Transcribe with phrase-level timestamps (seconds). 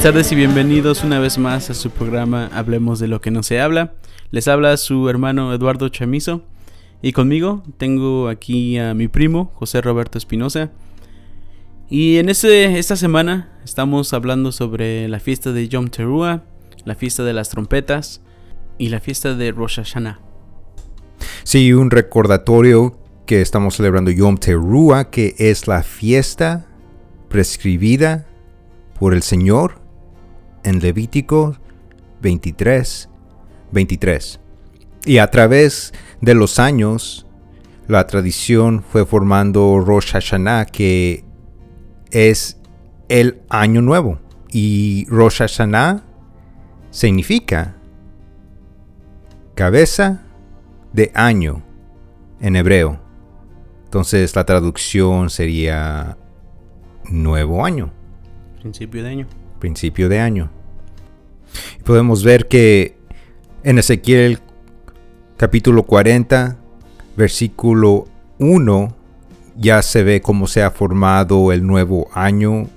[0.00, 3.42] Buenas tardes y bienvenidos una vez más a su programa Hablemos de lo que no
[3.42, 3.92] se habla.
[4.30, 6.40] Les habla su hermano Eduardo Chamizo
[7.02, 10.70] y conmigo tengo aquí a mi primo José Roberto Espinosa.
[11.90, 16.44] Y en este, esta semana estamos hablando sobre la fiesta de Yom Teruah,
[16.86, 18.22] la fiesta de las trompetas
[18.78, 20.18] y la fiesta de Rosh Hashanah.
[21.42, 26.66] Sí, un recordatorio que estamos celebrando Yom Teruah, que es la fiesta
[27.28, 28.26] prescribida
[28.98, 29.79] por el Señor
[30.64, 31.56] en Levítico
[32.22, 33.08] 23,
[33.72, 34.40] 23.
[35.04, 37.26] Y a través de los años,
[37.88, 41.24] la tradición fue formando Rosh Hashanah, que
[42.10, 42.60] es
[43.08, 44.18] el año nuevo.
[44.52, 46.04] Y Rosh Hashanah
[46.90, 47.76] significa
[49.54, 50.22] cabeza
[50.92, 51.62] de año
[52.40, 53.00] en hebreo.
[53.84, 56.16] Entonces la traducción sería
[57.10, 57.92] nuevo año.
[58.60, 59.26] Principio de año.
[59.58, 60.50] Principio de año.
[61.84, 62.96] Podemos ver que
[63.62, 64.38] en Ezequiel
[65.36, 66.56] capítulo 40,
[67.16, 68.06] versículo
[68.38, 68.96] 1,
[69.56, 72.68] ya se ve cómo se ha formado el nuevo año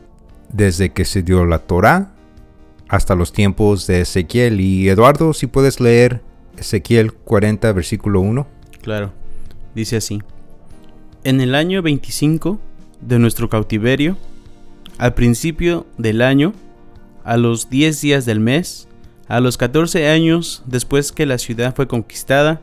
[0.52, 2.12] desde que se dio la Torah
[2.88, 4.62] hasta los tiempos de Ezequiel.
[4.62, 6.22] Y Eduardo, si puedes leer
[6.58, 8.48] Ezequiel 40, versículo 1.
[8.82, 9.12] Claro,
[9.76, 10.22] dice así.
[11.24, 12.60] En el año 25
[13.02, 14.18] de nuestro cautiverio,
[14.98, 16.54] al principio del año,
[17.24, 18.88] a los 10 días del mes,
[19.28, 22.62] a los 14 años después que la ciudad fue conquistada,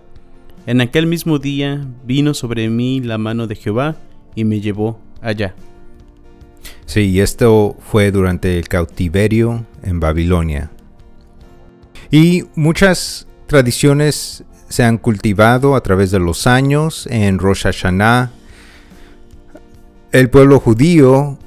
[0.66, 3.96] en aquel mismo día vino sobre mí la mano de Jehová
[4.34, 5.54] y me llevó allá.
[6.86, 10.70] Sí, esto fue durante el cautiverio en Babilonia.
[12.10, 18.30] Y muchas tradiciones se han cultivado a través de los años en Rosh Hashanah.
[20.12, 21.38] El pueblo judío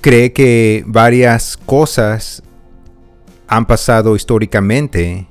[0.00, 2.42] cree que varias cosas
[3.50, 5.26] han pasado históricamente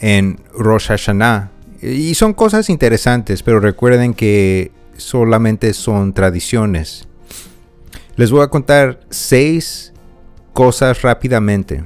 [0.00, 1.50] en Rosh Hashanah.
[1.82, 7.06] Y son cosas interesantes, pero recuerden que solamente son tradiciones.
[8.16, 9.92] Les voy a contar seis
[10.54, 11.84] cosas rápidamente.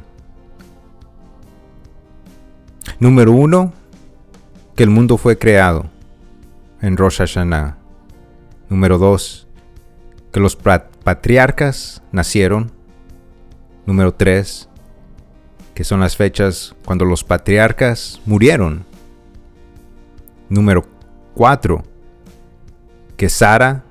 [3.00, 3.72] Número uno,
[4.76, 5.90] que el mundo fue creado
[6.80, 7.76] en Rosh Hashanah.
[8.68, 9.48] Número dos,
[10.32, 12.70] que los patriarcas nacieron.
[13.84, 14.68] Número 3,
[15.84, 18.84] son las fechas cuando los patriarcas murieron.
[20.48, 20.84] Número
[21.34, 21.82] 4,
[23.16, 23.84] que Sara,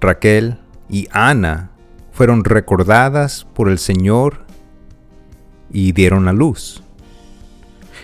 [0.00, 1.70] Raquel y Ana
[2.12, 4.44] fueron recordadas por el Señor
[5.70, 6.82] y dieron a luz.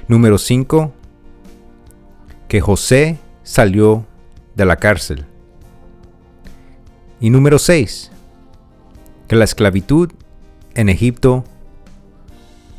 [0.07, 0.93] Número 5,
[2.49, 4.07] que José salió
[4.55, 5.25] de la cárcel.
[7.21, 8.11] Y número 6.
[9.27, 10.13] Que la esclavitud
[10.75, 11.45] en Egipto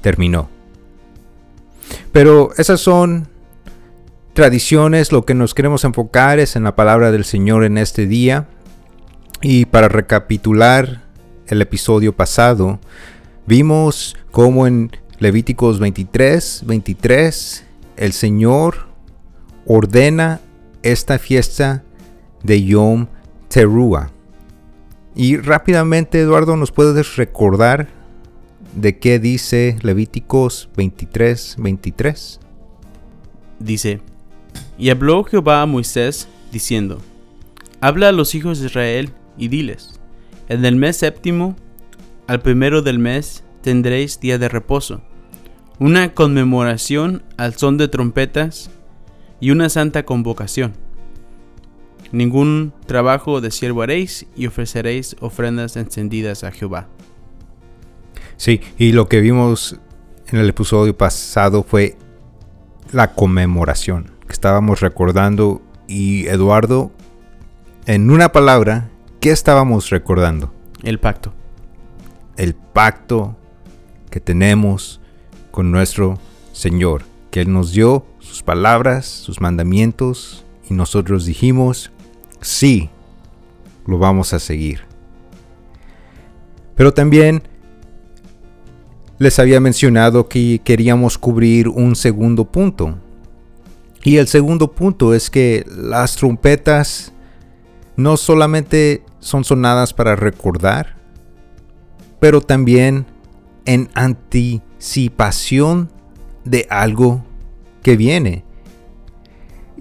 [0.06, 0.50] terminó.
[2.12, 3.28] Pero esas son
[4.34, 8.48] tradiciones, lo que nos queremos enfocar es en la palabra del Señor en este día.
[9.42, 11.02] Y para recapitular
[11.48, 12.78] el episodio pasado,
[13.48, 17.66] vimos cómo en Levíticos 23, 23,
[17.98, 18.86] el Señor
[19.66, 20.40] ordena
[20.84, 21.84] esta fiesta
[22.44, 23.08] de Yom
[23.48, 24.12] Teruah.
[25.16, 27.88] Y rápidamente, Eduardo, ¿nos puedes recordar
[28.76, 32.40] de qué dice Levíticos 23, 23?
[33.60, 34.02] Dice,
[34.78, 37.02] y habló Jehová a Moisés, diciendo,
[37.82, 40.00] Habla a los hijos de Israel y diles,
[40.50, 41.56] en el mes séptimo,
[42.28, 45.02] al primero del mes, tendréis día de reposo,
[45.80, 48.70] una conmemoración al son de trompetas
[49.40, 50.74] y una santa convocación
[52.12, 56.88] Ningún trabajo de siervo haréis y ofreceréis ofrendas encendidas a Jehová.
[58.38, 59.80] Sí, y lo que vimos
[60.28, 61.98] en el episodio pasado fue
[62.92, 66.92] la conmemoración que estábamos recordando y Eduardo,
[67.86, 68.90] en una palabra,
[69.20, 70.52] ¿qué estábamos recordando?
[70.84, 71.34] El pacto.
[72.38, 73.38] El pacto
[74.10, 75.00] que tenemos
[75.52, 76.20] con nuestro
[76.52, 81.92] Señor, que Él nos dio sus palabras, sus mandamientos, y nosotros dijimos,
[82.42, 82.90] sí,
[83.86, 84.82] lo vamos a seguir.
[86.76, 87.44] Pero también
[89.18, 92.98] les había mencionado que queríamos cubrir un segundo punto.
[94.04, 97.14] Y el segundo punto es que las trompetas
[97.96, 100.98] no solamente son sonadas para recordar,
[102.20, 103.06] pero también
[103.66, 105.90] en anticipación
[106.44, 107.26] de algo
[107.82, 108.44] que viene.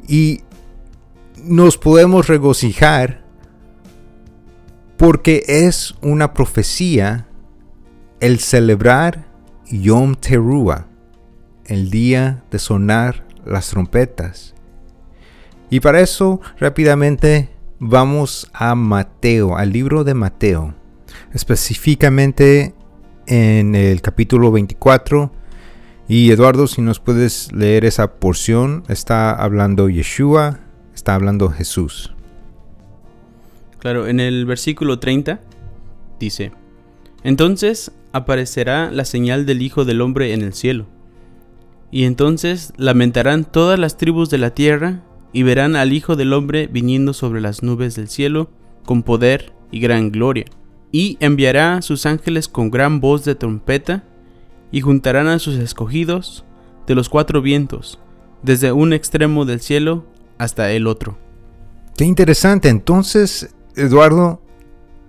[0.09, 0.41] Y
[1.43, 3.25] nos podemos regocijar
[4.97, 7.29] porque es una profecía
[8.21, 9.27] el celebrar
[9.71, 10.87] Yom Teruah,
[11.67, 14.55] el día de sonar las trompetas.
[15.71, 20.75] Y para eso rápidamente vamos a Mateo, al libro de Mateo,
[21.33, 22.75] específicamente
[23.27, 25.33] en el capítulo 24.
[26.07, 30.61] Y Eduardo, si nos puedes leer esa porción, está hablando Yeshua,
[30.95, 32.15] está hablando Jesús.
[33.79, 35.41] Claro, en el versículo 30
[36.19, 36.53] dice,
[37.23, 40.87] entonces aparecerá la señal del Hijo del Hombre en el cielo.
[41.91, 45.03] Y entonces lamentarán todas las tribus de la tierra
[45.33, 48.51] y verán al Hijo del Hombre viniendo sobre las nubes del cielo
[48.87, 50.45] con poder y gran gloria.
[50.93, 54.05] Y enviará a sus ángeles con gran voz de trompeta
[54.71, 56.45] y juntarán a sus escogidos
[56.87, 57.99] de los cuatro vientos,
[58.45, 60.07] desde un extremo del cielo
[60.39, 61.19] hasta el otro.
[61.97, 62.69] Qué interesante.
[62.69, 64.41] Entonces, Eduardo,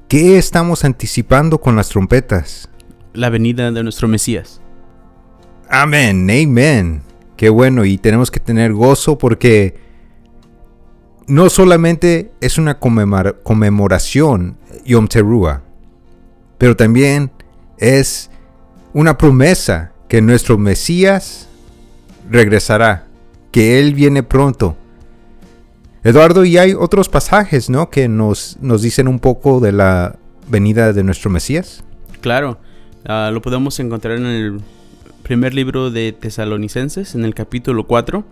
[0.08, 2.70] ¿qué estamos anticipando con las trompetas?
[3.16, 4.62] La venida de nuestro Mesías.
[5.70, 7.02] Amén, amén.
[7.38, 9.76] Qué bueno, y tenemos que tener gozo porque
[11.28, 15.62] no solamente es una conmemoración Yom Teruah,
[16.58, 17.32] pero también
[17.78, 18.30] es
[18.94, 21.50] una promesa que nuestro Mesías
[22.30, 23.08] regresará,
[23.52, 24.78] que Él viene pronto
[26.06, 27.90] Eduardo, y hay otros pasajes, ¿no?
[27.90, 31.84] Que nos, nos dicen un poco de la venida de nuestro Mesías.
[32.22, 32.60] Claro,
[33.06, 34.60] ah, lo podemos encontrar en el
[35.24, 38.24] primer libro de Tesalonicenses, en el capítulo 4,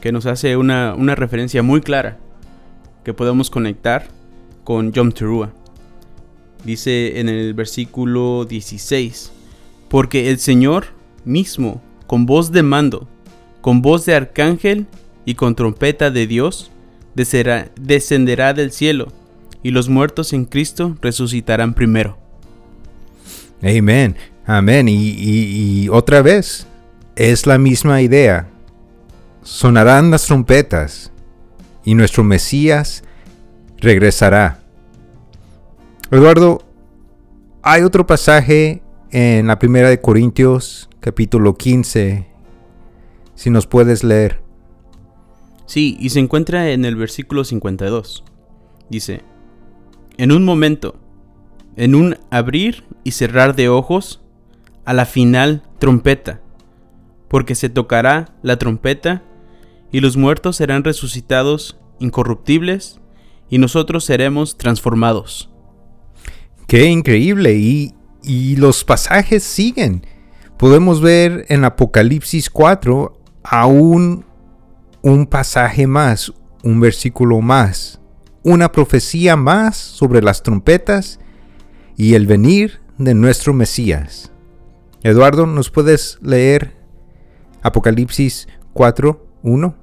[0.00, 2.18] que nos hace una, una referencia muy clara
[3.04, 4.08] que podemos conectar
[4.64, 5.52] con Yom Teruah.
[6.64, 9.32] Dice en el versículo 16,
[9.88, 10.86] porque el Señor
[11.24, 13.08] mismo, con voz de mando,
[13.60, 14.86] con voz de arcángel
[15.24, 16.70] y con trompeta de Dios,
[17.14, 19.08] descenderá del cielo,
[19.62, 22.21] y los muertos en Cristo resucitarán primero.
[23.62, 24.86] Amén, amén.
[24.88, 26.66] Y, otra vez,
[27.14, 28.48] es la misma idea.
[29.42, 31.12] Sonarán las trompetas,
[31.84, 33.04] y nuestro Mesías
[33.78, 34.60] regresará.
[36.10, 36.62] Eduardo,
[37.62, 42.26] hay otro pasaje en la primera de Corintios, capítulo 15,
[43.34, 44.40] si nos puedes leer.
[45.66, 48.24] Sí, y se encuentra en el versículo 52.
[48.90, 49.22] Dice,
[50.18, 50.96] en un momento,
[51.76, 54.20] en un abrir y cerrar de ojos,
[54.84, 56.40] a la final trompeta,
[57.28, 59.22] porque se tocará la trompeta
[59.90, 63.00] y los muertos serán resucitados incorruptibles
[63.48, 65.50] y nosotros seremos transformados.
[66.66, 70.06] Qué increíble y, y los pasajes siguen.
[70.56, 74.24] Podemos ver en Apocalipsis 4 aún
[75.02, 76.32] un pasaje más,
[76.62, 78.00] un versículo más,
[78.42, 81.18] una profecía más sobre las trompetas
[81.96, 84.32] y el venir de nuestro Mesías.
[85.02, 86.76] Eduardo, ¿nos puedes leer
[87.62, 89.74] Apocalipsis 4, 1?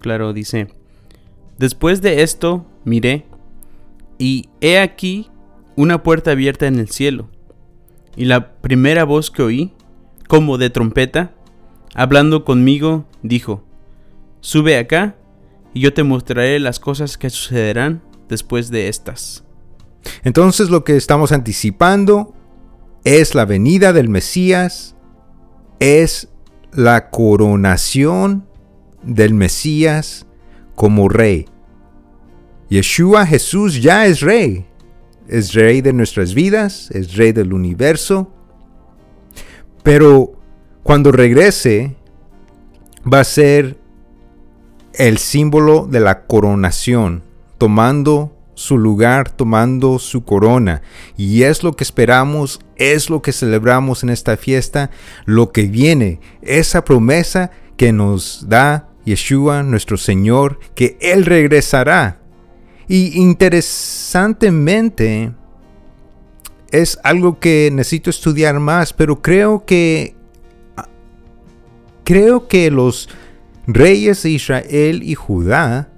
[0.00, 0.68] Claro, dice,
[1.58, 3.26] después de esto miré,
[4.18, 5.30] y he aquí
[5.76, 7.30] una puerta abierta en el cielo,
[8.16, 9.72] y la primera voz que oí,
[10.28, 11.32] como de trompeta,
[11.94, 13.64] hablando conmigo, dijo,
[14.40, 15.14] Sube acá,
[15.72, 19.44] y yo te mostraré las cosas que sucederán después de estas.
[20.24, 22.34] Entonces lo que estamos anticipando
[23.04, 24.94] es la venida del Mesías,
[25.80, 26.28] es
[26.72, 28.46] la coronación
[29.02, 30.26] del Mesías
[30.74, 31.46] como rey.
[32.68, 34.66] Yeshua Jesús ya es rey.
[35.28, 38.30] Es rey de nuestras vidas, es rey del universo.
[39.82, 40.32] Pero
[40.82, 41.96] cuando regrese,
[43.10, 43.78] va a ser
[44.94, 47.22] el símbolo de la coronación,
[47.58, 50.82] tomando su lugar, tomando su corona.
[51.16, 54.90] Y es lo que esperamos, es lo que celebramos en esta fiesta,
[55.24, 62.18] lo que viene, esa promesa que nos da Yeshua, nuestro Señor, que Él regresará.
[62.88, 65.32] Y interesantemente,
[66.70, 70.16] es algo que necesito estudiar más, pero creo que
[72.04, 73.08] Creo que los
[73.66, 75.88] reyes de Israel y Judá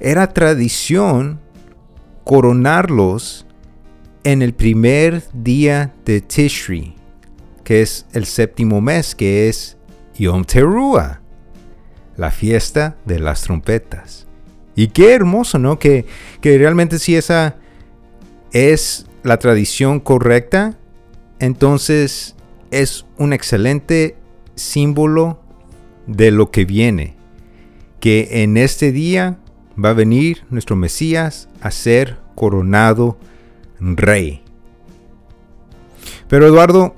[0.00, 1.40] era tradición
[2.24, 3.46] coronarlos
[4.24, 6.94] en el primer día de Tishri,
[7.62, 9.76] que es el séptimo mes, que es
[10.16, 11.20] Yom Teruah,
[12.16, 14.26] la fiesta de las trompetas.
[14.74, 15.78] Y qué hermoso, ¿no?
[15.78, 16.06] Que,
[16.40, 17.56] que realmente si esa
[18.52, 20.78] es la tradición correcta,
[21.38, 22.34] entonces
[22.70, 24.16] es un excelente
[24.54, 25.40] símbolo
[26.06, 27.16] de lo que viene,
[28.00, 29.38] que en este día
[29.82, 33.18] va a venir nuestro Mesías a ser coronado
[33.80, 34.42] rey.
[36.28, 36.94] Pero Eduardo,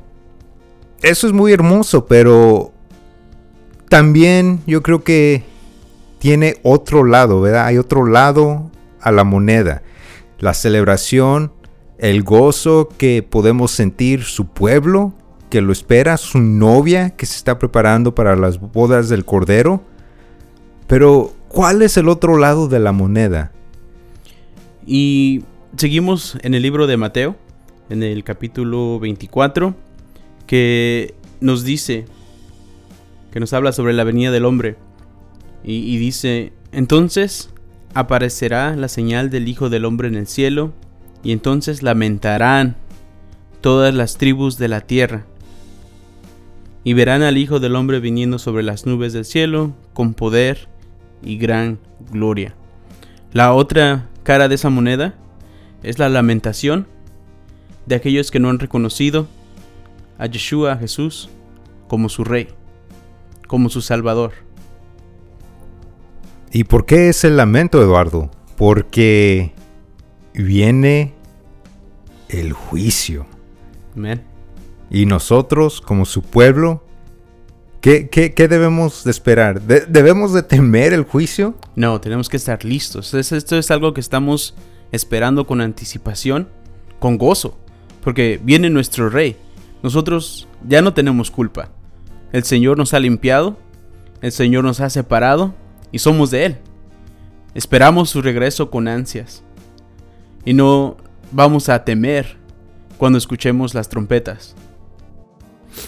[1.03, 2.73] eso es muy hermoso, pero
[3.89, 5.45] también yo creo que
[6.19, 7.67] tiene otro lado, ¿verdad?
[7.67, 9.83] Hay otro lado a la moneda.
[10.39, 11.53] La celebración,
[11.99, 15.13] el gozo que podemos sentir su pueblo,
[15.51, 19.83] que lo espera, su novia que se está preparando para las bodas del Cordero.
[20.87, 23.51] Pero, ¿cuál es el otro lado de la moneda?
[24.87, 25.43] Y
[25.79, 27.35] seguimos en el libro de Mateo,
[27.89, 29.75] en el capítulo 24,
[30.47, 32.05] que nos dice,
[33.33, 34.77] que nos habla sobre la venida del hombre.
[35.65, 37.49] Y, dice, entonces
[37.95, 40.75] aparecerá la señal del Hijo del Hombre en el cielo,
[41.25, 42.77] y entonces lamentarán
[43.63, 45.25] todas las tribus de la tierra.
[46.85, 50.69] Y verán al Hijo del Hombre viniendo sobre las nubes del cielo con poder
[51.23, 51.79] y gran
[52.11, 52.55] gloria.
[53.33, 55.15] La otra cara de esa moneda
[55.83, 56.87] es la lamentación
[57.87, 59.27] de aquellos que no han reconocido
[60.19, 61.29] a Yeshua, a Jesús,
[61.89, 62.49] como su Rey,
[63.47, 64.33] como su Salvador.
[66.53, 68.31] ¿Y por qué es el lamento, Eduardo?
[68.57, 69.53] Porque
[70.33, 71.15] viene
[72.29, 73.27] el juicio.
[74.91, 76.86] Y nosotros, como su pueblo,
[77.87, 79.63] ¿qué, debemos de esperar?
[79.63, 81.55] ¿Debemos de temer el juicio?
[81.77, 83.15] No, tenemos que estar listos.
[83.15, 84.55] Esto es algo que estamos
[84.91, 86.49] esperando con anticipación,
[86.99, 87.57] con gozo,
[88.03, 89.37] porque viene nuestro rey.
[89.85, 91.71] Nosotros ya no tenemos culpa.
[92.33, 93.57] El Señor nos ha limpiado,
[94.21, 95.55] el Señor nos ha separado
[95.93, 96.57] y somos de Él.
[97.55, 99.45] Esperamos su regreso con ansias
[100.45, 100.97] y no
[101.31, 102.37] vamos a temer
[102.99, 104.57] cuando escuchemos las trompetas.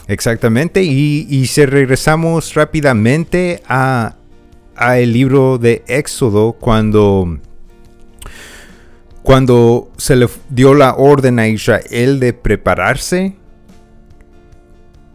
[0.06, 4.16] Exactamente, y, si regresamos rápidamente a,
[4.76, 7.38] a, el libro de Éxodo, cuando,
[9.22, 13.36] cuando se le dio la orden a Israel de prepararse,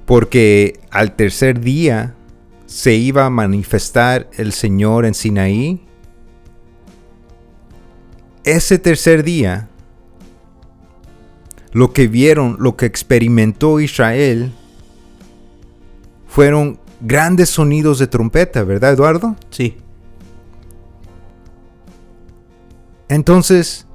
[0.06, 2.14] porque al tercer día
[2.66, 5.82] se iba a manifestar el Señor en Sinaí,
[8.44, 9.70] ese tercer día,
[11.72, 14.52] lo que vieron, lo que experimentó Israel,
[16.34, 19.36] fueron grandes sonidos de trompeta, ¿verdad, Eduardo?
[19.52, 19.78] Sí.
[23.08, 23.86] Entonces,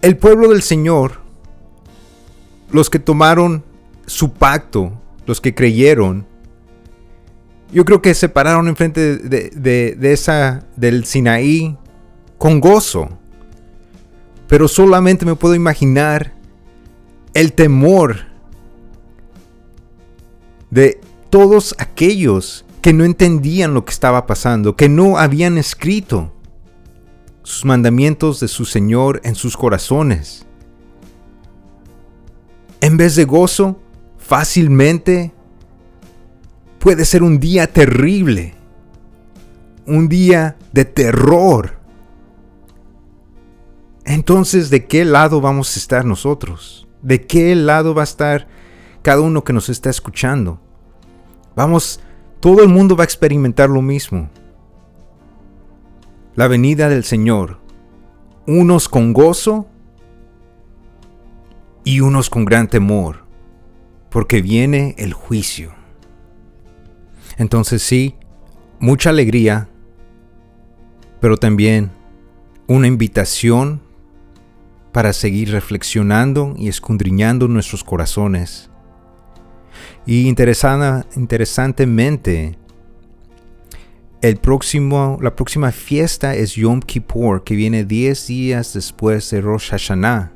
[0.00, 1.20] el pueblo del Señor,
[2.70, 3.62] los que tomaron
[4.06, 6.24] su pacto, los que creyeron,
[7.70, 11.76] yo creo que se pararon enfrente de, de, esa, del Sinaí
[12.38, 13.10] con gozo.
[14.46, 16.32] Pero solamente me puedo imaginar
[17.34, 18.27] el temor
[20.70, 26.32] de todos aquellos que no entendían lo que estaba pasando, que no habían escrito
[27.42, 30.46] sus mandamientos de su Señor en sus corazones.
[32.80, 33.80] En vez de gozo,
[34.18, 35.32] fácilmente
[36.78, 38.54] puede ser un día terrible,
[39.86, 41.78] un día de terror.
[44.04, 46.86] Entonces, ¿de qué lado vamos a estar nosotros?
[47.02, 48.46] ¿De qué lado va a estar
[49.08, 50.60] cada uno que nos está escuchando?
[51.56, 51.98] Vamos,
[52.40, 54.28] todo el mundo va a experimentar lo mismo.
[56.34, 57.58] La venida del Señor,
[58.46, 59.66] unos con gozo
[61.84, 63.24] y unos con gran temor,
[64.10, 65.72] porque viene el juicio.
[67.38, 68.14] Entonces sí,
[68.78, 69.70] mucha alegría,
[71.18, 71.92] pero también
[72.66, 73.80] una invitación
[74.92, 78.68] para seguir reflexionando y escudriñando nuestros corazones.
[80.08, 82.58] Y interesantemente,
[84.22, 89.68] el próximo, la próxima fiesta es Yom Kippur, que viene 10 días después de Rosh
[89.68, 90.32] Hashanah.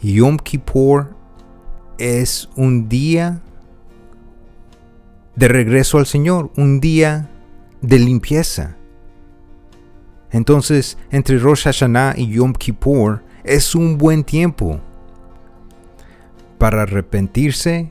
[0.00, 1.16] Yom Kippur
[1.98, 3.42] es un día
[5.34, 7.28] de regreso al Señor, un día
[7.82, 8.76] de limpieza.
[10.30, 14.80] Entonces, entre Rosh Hashanah y Yom Kippur es un buen tiempo
[16.58, 17.90] para arrepentirse,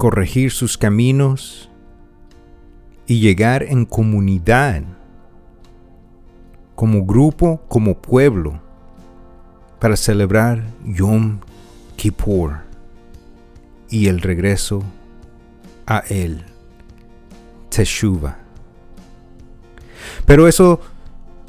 [0.00, 1.68] corregir sus caminos
[3.06, 4.82] y llegar en comunidad,
[6.74, 8.62] como grupo, como pueblo,
[9.78, 11.40] para celebrar Yom
[11.96, 12.60] Kippur
[13.90, 14.82] y el regreso
[15.86, 16.44] a Él.
[17.68, 18.38] Teshuva.
[20.24, 20.80] Pero eso,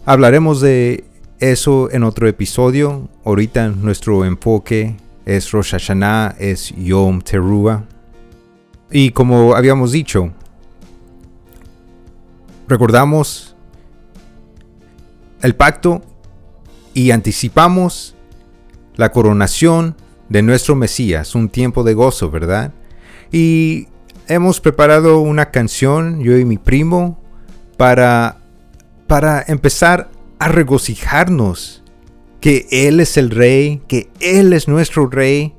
[0.03, 1.05] hablaremos de
[1.39, 3.07] eso en otro episodio.
[3.23, 7.85] Ahorita nuestro enfoque es Rosh Hashanah, es Yom Teruah.
[8.91, 10.31] Y como habíamos dicho,
[12.67, 13.55] recordamos
[15.41, 16.01] el pacto
[16.93, 18.15] y anticipamos
[18.95, 19.95] la coronación
[20.27, 22.73] de nuestro Mesías, un tiempo de gozo, ¿verdad?
[23.31, 23.87] Y
[24.27, 27.19] hemos preparado una canción, yo y mi primo,
[27.77, 28.37] para,
[29.07, 31.83] para empezar a regocijarnos
[32.41, 35.53] que Él es el Rey, que Él es nuestro Rey,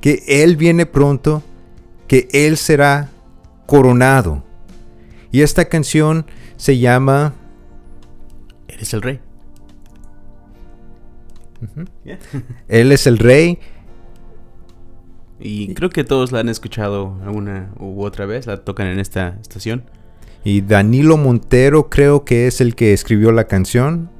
[0.00, 1.42] que Él viene pronto,
[2.08, 3.10] que Él será
[3.66, 4.42] coronado.
[5.30, 7.34] Y esta canción se llama...
[8.66, 9.20] Eres el Rey.
[12.68, 13.58] Él es el Rey.
[15.40, 19.38] Y creo que todos la han escuchado alguna u otra vez, la tocan en esta
[19.40, 19.84] estación.
[20.42, 24.10] Y Danilo Montero creo que es el que escribió la canción.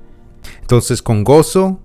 [0.60, 1.80] Entonces con gozo,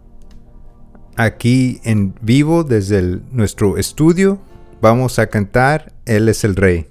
[1.16, 4.40] aquí en vivo desde nuestro estudio,
[4.84, 6.90] vamos a cantar Él es el Rey.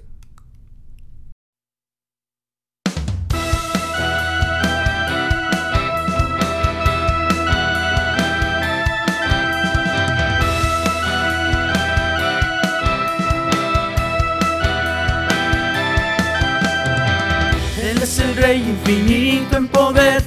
[18.35, 20.23] Rey infinito en poder,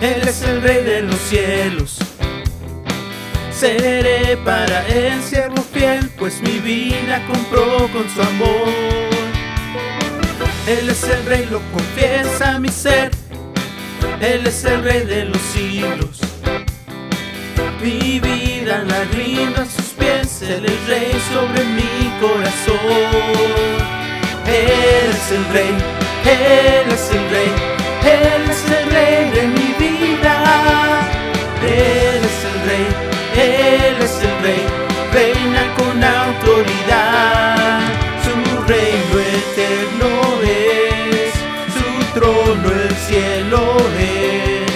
[0.00, 1.98] Él es el Rey de los cielos.
[3.52, 5.53] Seré para Él siervo
[6.18, 8.68] pues mi vida compró con su amor.
[10.66, 13.10] Él es el Rey, lo confiesa mi ser,
[14.20, 16.20] Él es el Rey de los siglos.
[17.82, 22.78] Mi vida la rindo a sus pies, Él es Rey sobre mi corazón.
[24.46, 27.52] Él es el Rey él es el rey,
[28.02, 31.06] Él es el rey de mi vida.
[31.62, 32.86] Él es el rey,
[33.36, 34.83] Él es el rey,
[35.14, 37.80] reina con autoridad.
[38.24, 38.34] Su
[38.66, 40.10] reino eterno
[40.42, 41.32] es,
[41.76, 44.72] su trono el cielo es.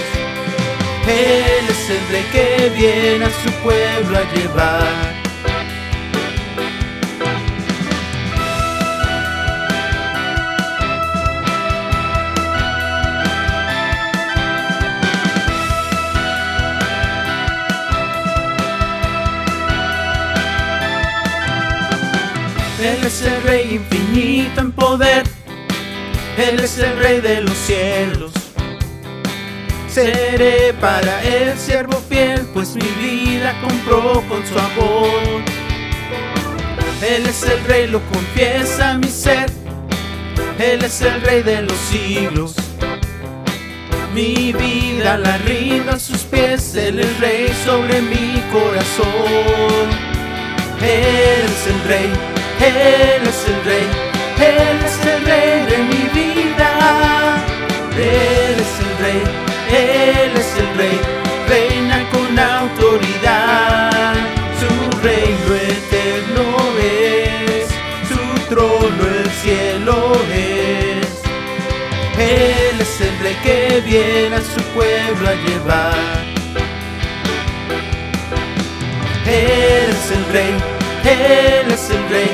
[1.09, 5.18] Él es el rey que viene a su pueblo a llevar
[23.09, 25.23] es el Rey infinito en poder,
[26.37, 28.33] Él es el Rey de los cielos.
[29.89, 35.43] Seré para Él siervo fiel, pues mi vida compró con su amor.
[37.01, 39.51] Él es el Rey, lo confiesa mi ser,
[40.59, 42.57] Él es el Rey de los siglos.
[44.15, 49.89] Mi vida la rindo a sus pies, Él es Rey sobre mi corazón.
[50.83, 53.87] Él es el Rey él es el rey,
[54.41, 56.71] Él es el rey de mi vida.
[57.97, 59.23] Él es el rey,
[59.71, 61.01] Él es el rey,
[61.49, 64.15] reina con autoridad.
[64.61, 66.45] Su reino eterno
[66.81, 67.69] es,
[68.09, 69.97] su trono el cielo
[70.33, 71.07] es.
[72.19, 76.25] Él es el rey que viene a su pueblo a llevar.
[79.27, 82.31] Él es el rey él es el rey,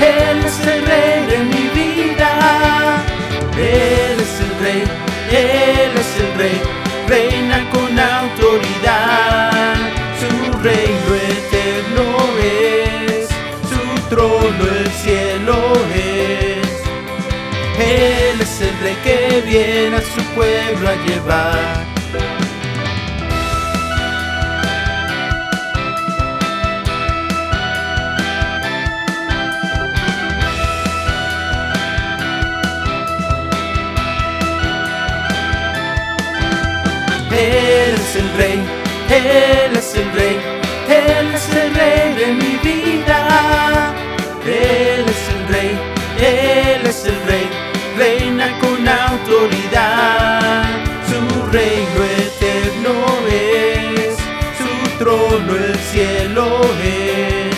[0.00, 3.02] Él es el rey de mi vida.
[3.56, 4.82] Él es el rey,
[5.30, 6.60] Él es el rey,
[7.08, 9.74] reina con autoridad.
[10.20, 12.04] Su reino eterno
[12.42, 13.28] es,
[13.68, 15.56] su trono el cielo
[15.94, 16.68] es.
[17.78, 21.93] Él es el rey que viene a su pueblo a llevar.
[37.36, 38.60] Él es el rey,
[39.10, 40.38] Él es el rey,
[40.88, 43.92] Él es el rey de mi vida.
[44.46, 45.70] Él es el rey,
[46.18, 47.48] Él es el rey,
[47.96, 50.64] reina con autoridad.
[51.08, 51.20] Su
[51.50, 52.92] reino eterno
[53.30, 54.16] es,
[54.58, 57.56] su trono el cielo es.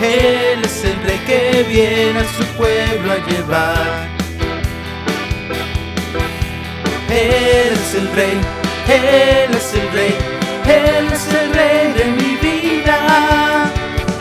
[0.00, 4.08] Él es el rey que viene a su pueblo a llevar.
[7.10, 8.38] Él es el rey,
[8.88, 10.14] Él es el rey,
[10.64, 13.70] Él es el rey de mi vida.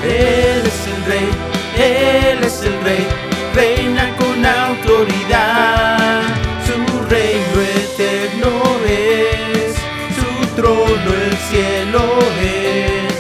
[0.04, 1.30] Él es el rey,
[1.78, 3.08] Él es el rey,
[3.56, 6.22] reina con autoridad.
[6.66, 6.76] Su
[7.10, 8.52] reino eterno
[8.86, 9.74] es,
[10.18, 12.04] su trono el cielo
[12.42, 13.16] es.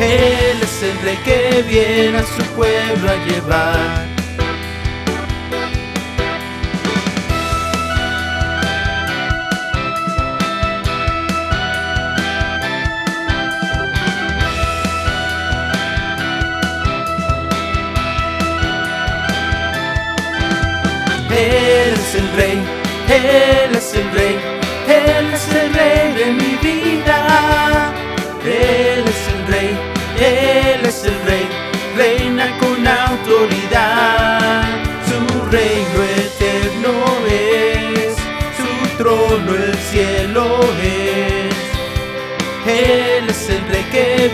[0.00, 3.81] Él es el rey que viene a su pueblo a llevar.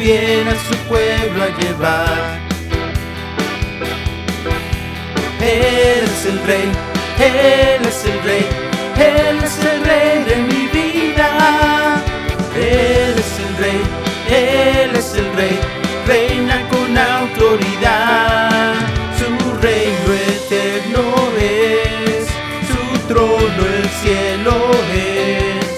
[0.08, 2.40] Viene a su pueblo a llevar.
[5.40, 6.68] Él es el rey,
[7.18, 8.46] Él es el rey,
[8.96, 12.02] Él es el rey de mi vida.
[12.56, 13.80] Él es el rey,
[14.30, 15.56] Él es el rey,
[16.06, 18.74] reina con autoridad.
[19.20, 19.30] Su
[19.66, 21.02] reino eterno
[21.38, 22.26] es,
[22.70, 24.56] su trono el cielo
[24.94, 25.68] es.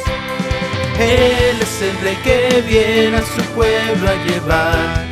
[1.01, 1.50] Él
[1.81, 5.10] es el rey que viene a su pueblo a llevar.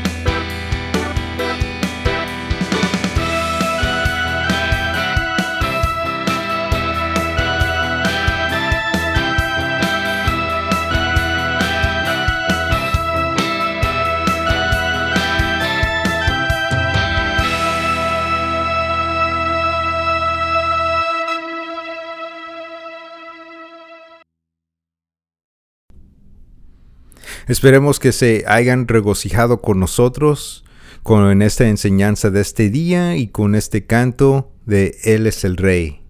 [27.48, 30.64] Esperemos que se hayan regocijado con nosotros
[31.02, 36.02] con esta enseñanza de este día y con este canto de Él es el Rey.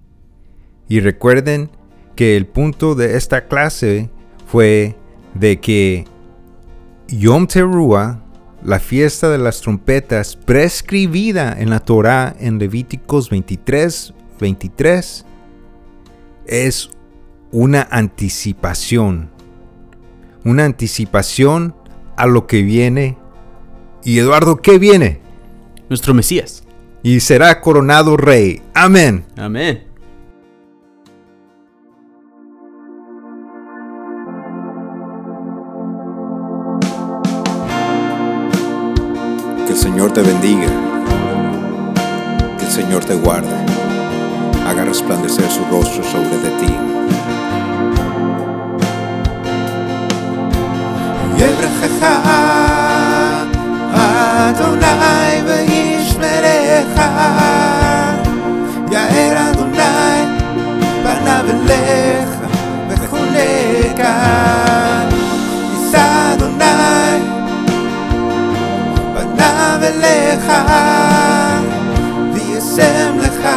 [0.89, 1.71] Y recuerden
[2.17, 4.11] que el punto de esta clase
[4.47, 4.97] fue
[5.35, 6.05] de que
[7.07, 8.25] Yom Teruah,
[8.65, 15.25] la fiesta de las trompetas prescribida en la Torah en Levíticos 23, 23,
[16.47, 16.91] es
[17.53, 19.38] una anticipación
[20.45, 21.75] una anticipación
[22.17, 23.19] a lo que viene.
[24.05, 25.21] Y Eduardo, ¿qué viene?
[25.89, 26.65] Nuestro Mesías.
[27.03, 28.63] Y será coronado rey.
[28.75, 29.25] Amén.
[29.37, 29.85] Amén.
[39.67, 40.69] Que el Señor te bendiga.
[42.59, 43.55] Que el Señor te guarde.
[44.67, 46.98] Haga resplandecer su rostro sobre de ti
[51.38, 52.08] יברכך
[53.94, 57.00] אדוני וישמרך
[58.92, 60.26] יאר אדוני
[61.04, 62.30] פניו אליך
[62.90, 64.14] וחונקה
[65.74, 67.20] יישא אדוני
[69.16, 70.52] פניו אליך
[72.34, 73.48] וישם לך